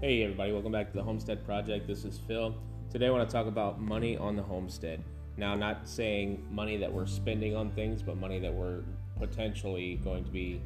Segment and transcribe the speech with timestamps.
[0.00, 1.88] Hey, everybody, welcome back to the Homestead Project.
[1.88, 2.54] This is Phil.
[2.88, 5.02] Today, I want to talk about money on the homestead.
[5.36, 8.82] Now, I'm not saying money that we're spending on things, but money that we're
[9.18, 10.62] potentially going to be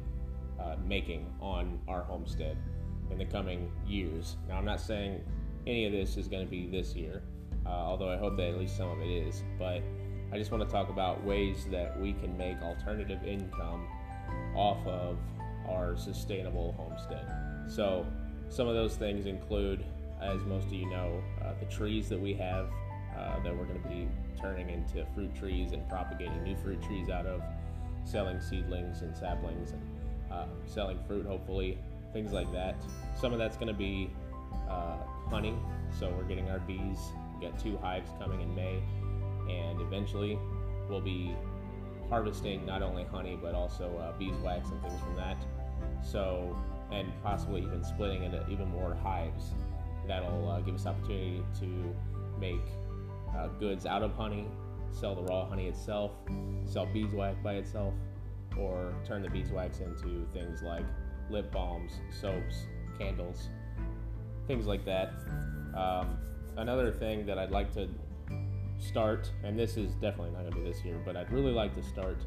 [0.61, 2.57] uh, making on our homestead
[3.09, 4.37] in the coming years.
[4.47, 5.19] Now, I'm not saying
[5.65, 7.23] any of this is going to be this year,
[7.65, 9.43] uh, although I hope that at least some of it is.
[9.57, 9.81] But
[10.31, 13.87] I just want to talk about ways that we can make alternative income
[14.55, 15.17] off of
[15.67, 17.25] our sustainable homestead.
[17.67, 18.05] So,
[18.53, 19.83] some of those things include,
[20.21, 22.67] as most of you know, uh, the trees that we have
[23.17, 24.07] uh, that we're going to be
[24.39, 27.41] turning into fruit trees and propagating new fruit trees out of,
[28.05, 29.81] selling seedlings and saplings and
[30.31, 31.79] uh, selling fruit, hopefully,
[32.11, 32.75] things like that.
[33.19, 34.11] Some of that's going to be
[34.69, 34.97] uh,
[35.29, 35.55] honey,
[35.97, 36.99] so we're getting our bees.
[37.39, 38.83] We got two hives coming in May,
[39.49, 40.37] and eventually
[40.89, 41.35] we'll be
[42.09, 45.37] harvesting not only honey but also uh, beeswax and things from that.
[46.03, 46.55] So
[46.93, 49.51] and possibly even splitting into even more hives.
[50.07, 51.95] That'll uh, give us opportunity to
[52.39, 52.61] make
[53.37, 54.47] uh, goods out of honey,
[54.91, 56.11] sell the raw honey itself,
[56.65, 57.93] sell beeswax by itself,
[58.57, 60.85] or turn the beeswax into things like
[61.29, 63.49] lip balms, soaps, candles,
[64.47, 65.13] things like that.
[65.75, 66.17] Um,
[66.57, 67.89] another thing that I'd like to
[68.77, 71.73] start, and this is definitely not going to be this year, but I'd really like
[71.75, 72.17] to start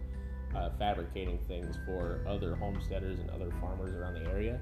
[0.54, 4.60] uh, fabricating things for other homesteaders and other farmers around the area.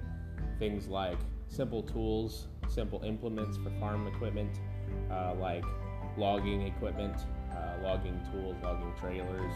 [0.59, 1.19] Things like
[1.49, 4.61] simple tools, simple implements for farm equipment,
[5.11, 5.65] uh, like
[6.17, 7.17] logging equipment,
[7.53, 9.53] uh, logging tools, logging trailers,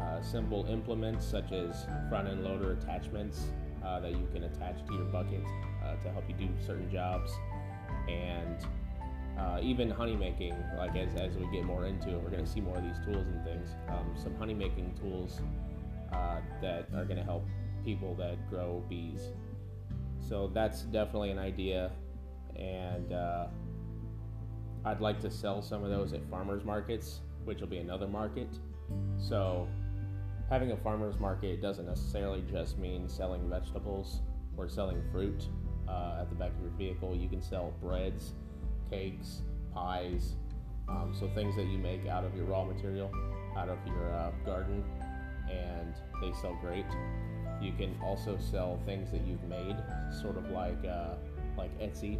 [0.00, 3.46] uh, simple implements such as front end loader attachments
[3.84, 5.44] uh, that you can attach to your bucket
[5.84, 7.32] uh, to help you do certain jobs,
[8.08, 8.66] and
[9.54, 12.50] uh, even honey making, like as, as we get more into it, we're going to
[12.50, 13.68] see more of these tools and things.
[13.88, 15.40] Um, some honey making tools
[16.12, 17.46] uh, that are going to help
[17.84, 19.28] people that grow bees.
[20.20, 21.92] So that's definitely an idea,
[22.56, 23.46] and uh,
[24.84, 28.48] I'd like to sell some of those at farmers markets, which will be another market.
[29.18, 29.68] So
[30.48, 34.20] having a farmers market doesn't necessarily just mean selling vegetables
[34.56, 35.48] or selling fruit
[35.88, 37.14] uh, at the back of your vehicle.
[37.14, 38.32] You can sell breads
[38.90, 39.42] cakes,
[39.74, 40.34] pies,
[40.88, 43.10] um, so things that you make out of your raw material,
[43.56, 44.84] out of your uh, garden,
[45.50, 46.86] and they sell great.
[47.60, 49.76] You can also sell things that you've made,
[50.22, 51.14] sort of like uh,
[51.56, 52.18] like Etsy,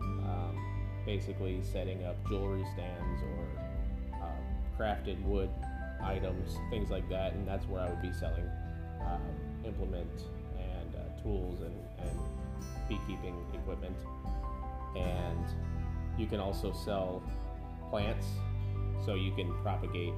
[0.00, 0.56] um,
[1.04, 5.50] basically setting up jewelry stands or uh, crafted wood
[6.02, 8.48] items, things like that, and that's where I would be selling
[9.00, 9.20] um,
[9.64, 10.24] implement
[10.58, 12.20] and uh, tools and, and
[12.88, 13.96] beekeeping equipment
[14.96, 15.44] and
[16.18, 17.22] you can also sell
[17.90, 18.26] plants,
[19.04, 20.14] so you can propagate.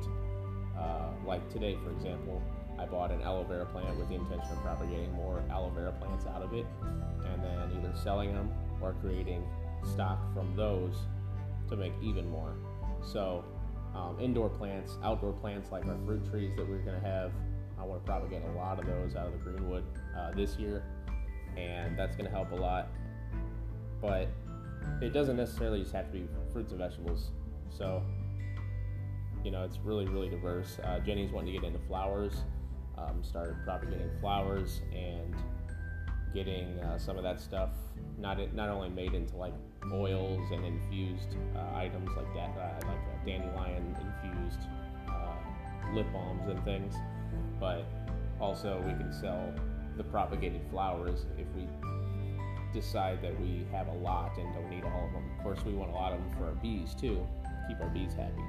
[0.78, 2.40] Uh, like today, for example,
[2.78, 6.24] I bought an aloe vera plant with the intention of propagating more aloe vera plants
[6.26, 8.50] out of it, and then either selling them
[8.80, 9.44] or creating
[9.92, 10.94] stock from those
[11.68, 12.54] to make even more.
[13.02, 13.44] So,
[13.94, 17.32] um, indoor plants, outdoor plants like our fruit trees that we're going to have,
[17.78, 19.84] I want to propagate a lot of those out of the greenwood
[20.16, 20.84] uh, this year,
[21.56, 22.88] and that's going to help a lot.
[24.00, 24.28] But
[25.00, 27.30] it doesn't necessarily just have to be fruits and vegetables.
[27.70, 28.02] So,
[29.44, 30.78] you know, it's really, really diverse.
[30.82, 32.42] Uh, Jenny's wanting to get into flowers,
[32.96, 35.34] um, started propagating flowers and
[36.34, 37.70] getting uh, some of that stuff
[38.18, 39.54] not not only made into like
[39.92, 44.60] oils and infused uh, items like that, uh, like dandelion infused
[45.08, 46.94] uh, lip balms and things,
[47.60, 47.84] but
[48.40, 49.52] also we can sell
[49.96, 51.66] the propagated flowers if we
[52.72, 55.24] decide that we have a lot and don't need all of them.
[55.36, 57.26] Of course, we want a lot of them for our bees too,
[57.66, 58.42] keep our bees happy.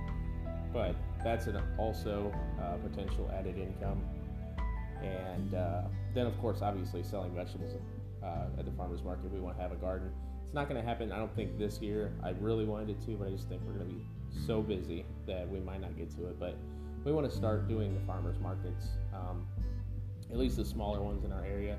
[0.74, 2.32] But that's an also
[2.62, 4.02] uh, potential added income.
[5.02, 5.82] And uh,
[6.14, 7.74] then, of course, obviously selling vegetables
[8.24, 9.32] uh, at the farmers market.
[9.32, 10.12] We want to have a garden.
[10.46, 12.12] It's not going to happen, I don't think, this year.
[12.24, 14.06] I really wanted it to, but I just think we're going to be
[14.46, 16.40] so busy that we might not get to it.
[16.40, 16.58] But
[17.06, 19.48] we want to start doing the farmers markets, um,
[20.30, 21.78] at least the smaller ones in our area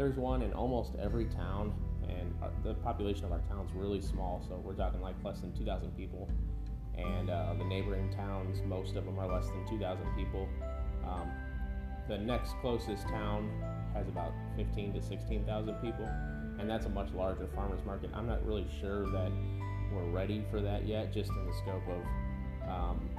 [0.00, 1.74] there's one in almost every town,
[2.18, 4.42] and our, the population of our town is really small.
[4.48, 6.28] So we're talking like less than 2,000 people,
[6.96, 10.48] and uh, the neighboring towns, most of them are less than 2,000 people.
[11.06, 11.30] Um,
[12.08, 13.50] the next closest town
[13.94, 16.08] has about 15 to 16,000 people,
[16.58, 18.10] and that's a much larger farmers market.
[18.14, 19.30] I'm not really sure that
[19.92, 23.10] we're ready for that yet, just in the scope of um,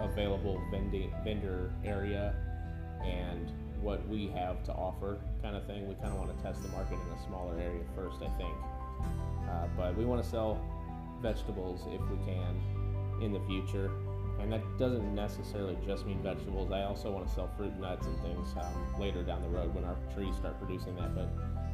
[0.00, 2.34] available vending, vendor area
[3.04, 3.52] and
[3.86, 5.86] what we have to offer, kind of thing.
[5.86, 8.54] We kind of want to test the market in a smaller area first, I think.
[9.48, 10.58] Uh, but we want to sell
[11.22, 12.52] vegetables if we can
[13.22, 13.92] in the future.
[14.40, 16.72] And that doesn't necessarily just mean vegetables.
[16.72, 19.72] I also want to sell fruit, and nuts, and things um, later down the road
[19.72, 21.14] when our trees start producing that.
[21.14, 21.28] But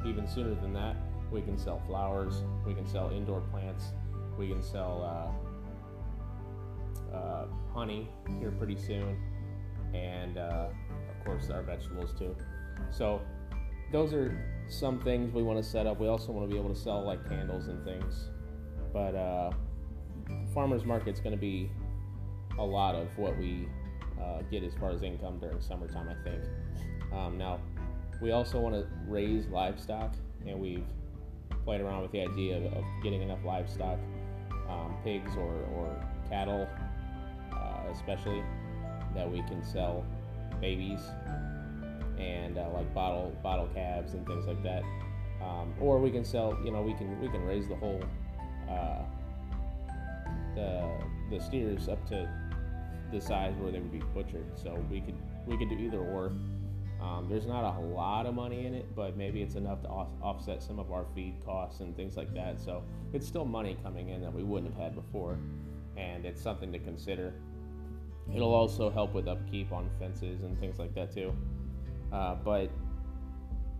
[0.06, 0.96] even sooner than that,
[1.32, 2.42] We can sell flowers.
[2.66, 3.86] We can sell indoor plants.
[4.38, 5.32] We can sell
[7.12, 9.16] uh, uh, honey here pretty soon,
[9.94, 10.66] and uh,
[11.22, 12.34] of course our vegetables too.
[12.90, 13.22] So
[13.92, 14.36] those are
[14.69, 16.00] some things we want to set up.
[16.00, 18.28] We also want to be able to sell like candles and things,
[18.92, 19.50] but uh,
[20.52, 21.70] farmers market's going to be
[22.58, 23.69] a lot of what we
[24.20, 26.08] uh, get as far as income during summertime.
[26.08, 26.42] I think.
[27.12, 27.60] Um, now,
[28.20, 30.14] we also want to raise livestock,
[30.46, 30.84] and we've
[31.64, 33.98] played around with the idea of, of getting enough livestock,
[34.69, 36.66] um, pigs or, or cattle,
[37.52, 38.42] uh, especially,
[39.14, 40.04] that we can sell
[40.60, 41.00] babies
[42.19, 44.82] and uh, like bottle bottle calves and things like that.
[45.43, 48.02] Um, or we can sell, you know, we can we can raise the whole
[48.70, 49.02] uh,
[50.54, 50.88] the
[51.31, 52.28] the steers up to
[53.10, 54.46] the size where they would be butchered.
[54.54, 55.16] So we could
[55.46, 56.32] we could do either or.
[57.00, 60.06] Um, there's not a lot of money in it, but maybe it's enough to off-
[60.22, 62.60] offset some of our feed costs and things like that.
[62.60, 65.37] So it's still money coming in that we wouldn't have had before,
[65.96, 67.34] and it's something to consider.
[68.34, 71.34] It'll also help with upkeep on fences and things like that too.
[72.12, 72.70] Uh, but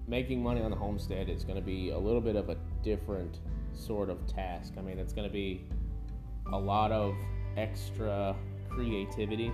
[0.09, 3.39] making money on the homestead is going to be a little bit of a different
[3.73, 4.75] sort of task.
[4.79, 5.65] I mean, it's going to be
[6.53, 7.15] a lot of
[7.57, 8.35] extra
[8.69, 9.53] creativity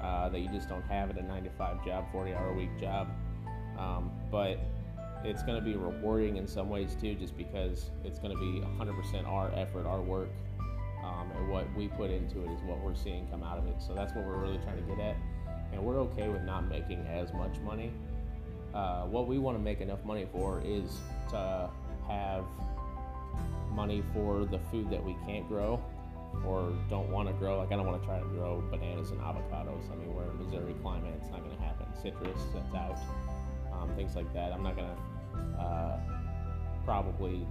[0.00, 2.54] uh, that you just don't have at a 9 to 5 job, 40 hour a
[2.54, 3.08] week job.
[3.78, 4.58] Um, but
[5.24, 8.60] it's going to be rewarding in some ways too, just because it's going to be
[8.60, 10.28] 100% our effort, our work,
[11.04, 13.76] um, and what we put into it is what we're seeing come out of it.
[13.86, 15.16] So that's what we're really trying to get at.
[15.72, 17.92] And we're okay with not making as much money.
[18.74, 20.98] Uh, what we want to make enough money for is
[21.30, 21.70] to
[22.06, 22.44] have
[23.72, 25.82] money for the food that we can't grow
[26.44, 27.58] or don't want to grow.
[27.58, 29.90] Like I don't want to try to grow bananas and avocados.
[29.90, 31.86] I mean, we're in Missouri climate; it's not going to happen.
[32.00, 32.98] Citrus, that's out.
[33.72, 34.52] Um, things like that.
[34.52, 35.98] I'm not going to uh,
[36.84, 37.46] probably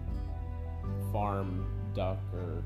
[1.11, 2.63] farm duck or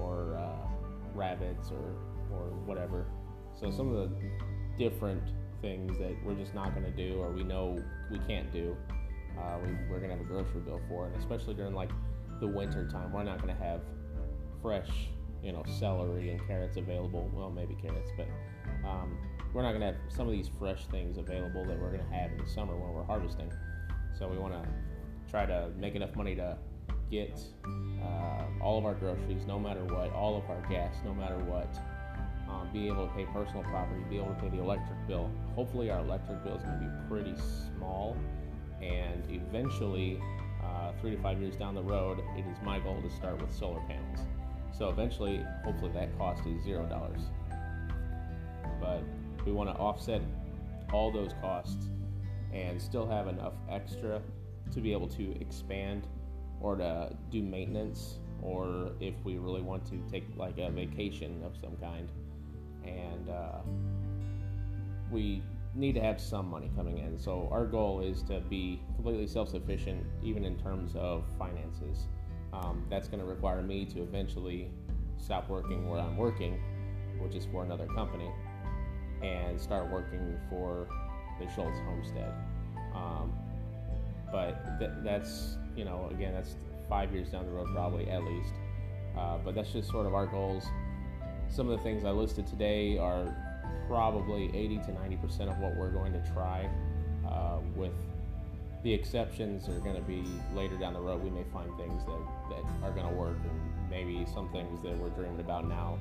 [0.00, 0.68] or uh,
[1.14, 1.94] rabbits or
[2.32, 3.06] or whatever.
[3.58, 4.16] So some of the
[4.78, 5.22] different
[5.60, 7.78] things that we're just not going to do or we know
[8.10, 8.76] we can't do,
[9.38, 11.90] uh, we, we're going to have a grocery bill for, and especially during like
[12.40, 13.80] the winter time, we're not going to have
[14.62, 14.88] fresh
[15.42, 17.30] you know celery and carrots available.
[17.32, 18.28] Well, maybe carrots, but
[18.86, 19.16] um,
[19.52, 22.14] we're not going to have some of these fresh things available that we're going to
[22.14, 23.52] have in the summer when we're harvesting.
[24.18, 24.68] So we want to
[25.30, 26.56] try to make enough money to
[27.10, 27.40] get
[28.02, 31.68] uh, all of our groceries, no matter what, all of our gas, no matter what.
[32.48, 35.30] Um, be able to pay personal property, be able to pay the electric bill.
[35.54, 37.34] Hopefully, our electric bill is going to be pretty
[37.76, 38.16] small,
[38.82, 40.20] and eventually,
[40.64, 43.52] uh, three to five years down the road, it is my goal to start with
[43.54, 44.20] solar panels.
[44.76, 47.20] So eventually, hopefully, that cost is zero dollars.
[48.80, 49.02] But
[49.46, 50.22] we want to offset
[50.92, 51.88] all those costs
[52.52, 54.20] and still have enough extra
[54.72, 56.06] to be able to expand
[56.60, 61.56] or to do maintenance or if we really want to take like a vacation of
[61.60, 62.08] some kind.
[62.84, 63.58] And uh,
[65.10, 65.42] we
[65.74, 67.18] need to have some money coming in.
[67.18, 72.06] So our goal is to be completely self-sufficient even in terms of finances.
[72.52, 74.70] Um, that's going to require me to eventually
[75.18, 76.60] stop working where I'm working,
[77.20, 78.30] which is for another company,
[79.22, 80.88] and start working for
[81.38, 82.32] the Schultz Homestead.
[82.94, 83.32] Um,
[84.32, 86.56] but th- that's, you know, again, that's
[86.88, 88.52] five years down the road, probably at least.
[89.16, 90.64] Uh, but that's just sort of our goals.
[91.48, 93.34] Some of the things I listed today are
[93.86, 96.68] probably 80 to 90% of what we're going to try
[97.28, 97.92] uh, with
[98.82, 101.22] the exceptions are going to be later down the road.
[101.22, 102.20] We may find things that,
[102.50, 105.98] that are going to work, and maybe some things that we're dreaming about now,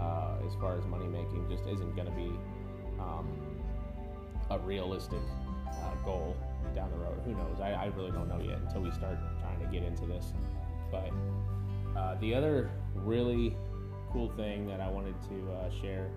[0.00, 2.32] uh, as far as money making, just isn't going to be
[2.98, 3.28] um,
[4.50, 5.20] a realistic
[6.06, 6.34] goal
[6.74, 7.20] down the road.
[7.26, 7.60] Who knows?
[7.60, 10.32] I, I, really don't know yet until we start trying to get into this.
[10.90, 11.10] But
[11.98, 13.54] uh, the other really
[14.12, 16.10] cool thing that I wanted to uh, share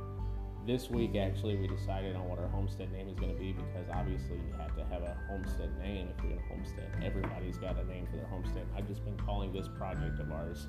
[0.67, 3.87] this week actually we decided on what our homestead name is going to be because
[3.93, 7.79] obviously you have to have a homestead name if you're going to homestead everybody's got
[7.79, 10.67] a name for their homestead i've just been calling this project of ours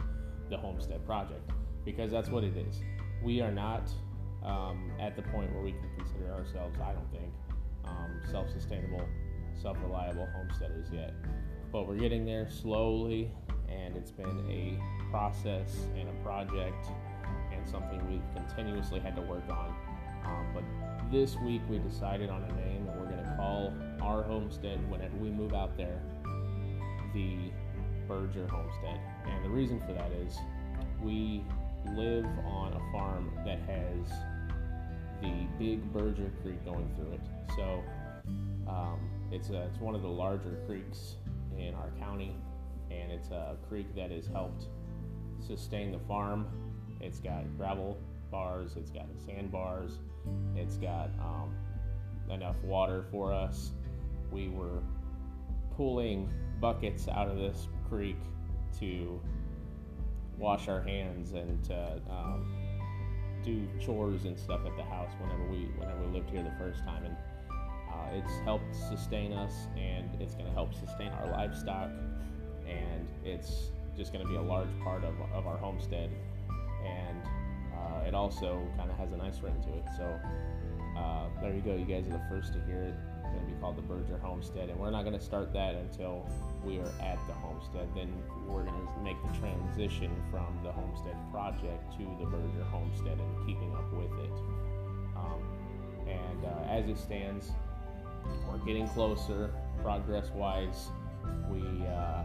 [0.49, 1.51] the homestead project
[1.85, 2.81] because that's what it is
[3.23, 3.91] we are not
[4.45, 7.31] um, at the point where we can consider ourselves i don't think
[7.85, 9.07] um, self-sustainable
[9.61, 11.13] self-reliable homesteaders yet
[11.73, 13.31] but we're getting there slowly
[13.69, 14.79] and it's been a
[15.11, 16.87] process and a project
[17.53, 19.75] and something we've continuously had to work on.
[20.25, 20.65] Um, but
[21.11, 25.17] this week we decided on a name that we're going to call our homestead whenever
[25.17, 26.01] we move out there
[27.15, 27.51] the
[28.07, 29.01] Berger Homestead.
[29.27, 30.39] And the reason for that is
[31.03, 31.45] we
[31.95, 34.13] live on a farm that has
[35.21, 37.21] the big Berger Creek going through it.
[37.57, 37.83] So
[38.69, 38.99] um,
[39.31, 41.17] it's, a, it's one of the larger creeks
[41.59, 42.35] in our county
[42.91, 44.67] and it's a creek that has helped
[45.47, 46.47] sustain the farm.
[47.01, 47.99] It's got gravel
[48.31, 49.99] bars, it's got sandbars,
[50.57, 51.55] it's got um,
[52.31, 53.73] enough water for us.
[54.31, 54.83] We were
[55.77, 58.19] pulling buckets out of this creek
[58.81, 59.21] to
[60.39, 62.53] wash our hands and to um,
[63.45, 66.85] do chores and stuff at the house whenever we whenever we lived here the first
[66.85, 67.05] time.
[67.05, 67.17] And
[67.91, 71.91] uh, it's helped sustain us and it's going to help sustain our livestock.
[72.67, 76.11] And it's just going to be a large part of, of our homestead.
[76.85, 77.23] And
[77.75, 79.85] uh, it also kind of has a nice ring to it.
[79.97, 80.21] So
[80.99, 81.75] uh, there you go.
[81.75, 82.95] You guys are the first to hear it
[83.33, 86.29] going to be called the Berger Homestead and we're not going to start that until
[86.65, 87.89] we are at the homestead.
[87.95, 88.13] Then
[88.47, 93.47] we're going to make the transition from the homestead project to the Berger Homestead and
[93.47, 94.33] keeping up with it.
[95.17, 95.43] Um,
[96.07, 97.53] and uh, as it stands
[98.49, 100.89] we're getting closer progress wise
[101.49, 102.25] we uh,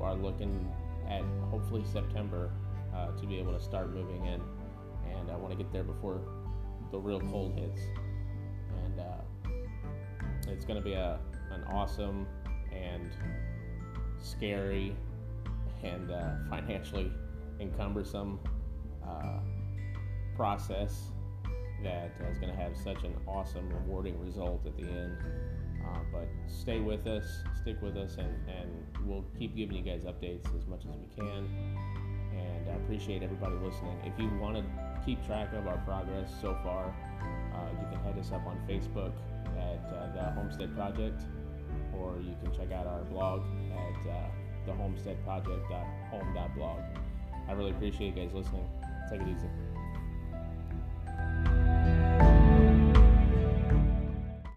[0.00, 0.72] are looking
[1.08, 2.50] at hopefully september
[2.94, 4.40] uh, to be able to start moving in
[5.10, 6.20] and i want to get there before
[6.90, 7.80] the real cold hits
[10.56, 11.18] it's going to be a,
[11.52, 12.26] an awesome
[12.72, 13.12] and
[14.18, 14.96] scary
[15.84, 17.12] and uh, financially
[17.60, 18.40] encumbersome
[19.06, 19.40] uh,
[20.34, 21.10] process
[21.82, 25.18] that uh, going to have such an awesome, rewarding result at the end.
[25.86, 27.24] Uh, but stay with us,
[27.60, 28.70] stick with us, and, and
[29.04, 31.48] we'll keep giving you guys updates as much as we can.
[32.32, 33.96] And I appreciate everybody listening.
[34.04, 34.64] If you want to
[35.04, 36.96] keep track of our progress so far,
[37.54, 39.12] uh, you can head us up on Facebook
[39.56, 41.22] at uh, the Homestead Project,
[41.98, 44.28] or you can check out our blog at uh,
[44.66, 46.80] thehomesteadproject.home.blog.
[47.48, 48.66] I really appreciate you guys listening.
[49.10, 49.48] Take it easy.